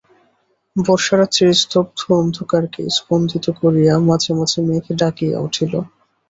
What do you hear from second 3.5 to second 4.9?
করিয়া মাঝে মাঝে মেঘ